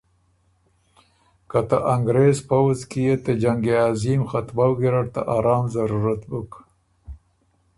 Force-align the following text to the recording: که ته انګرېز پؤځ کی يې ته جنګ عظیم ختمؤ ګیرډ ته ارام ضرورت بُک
که 1.49 1.59
ته 1.69 1.77
انګرېز 1.93 2.37
پؤځ 2.47 2.79
کی 2.89 3.01
يې 3.07 3.15
ته 3.23 3.31
جنګ 3.41 3.63
عظیم 3.89 4.21
ختمؤ 4.29 4.71
ګیرډ 4.79 5.07
ته 5.15 5.21
ارام 5.35 5.63
ضرورت 5.75 6.21
بُک 6.29 6.51